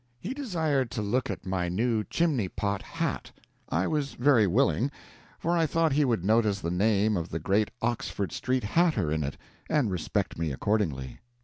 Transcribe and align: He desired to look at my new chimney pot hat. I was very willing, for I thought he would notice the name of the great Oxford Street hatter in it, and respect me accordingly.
He 0.19 0.33
desired 0.33 0.89
to 0.91 1.03
look 1.03 1.29
at 1.29 1.45
my 1.45 1.69
new 1.69 2.03
chimney 2.03 2.49
pot 2.49 2.81
hat. 2.81 3.31
I 3.69 3.85
was 3.85 4.15
very 4.15 4.47
willing, 4.47 4.89
for 5.37 5.55
I 5.55 5.67
thought 5.67 5.93
he 5.93 6.05
would 6.05 6.25
notice 6.25 6.59
the 6.59 6.71
name 6.71 7.15
of 7.15 7.29
the 7.29 7.37
great 7.37 7.69
Oxford 7.83 8.31
Street 8.31 8.63
hatter 8.63 9.11
in 9.11 9.23
it, 9.23 9.37
and 9.69 9.91
respect 9.91 10.39
me 10.39 10.51
accordingly. 10.51 11.19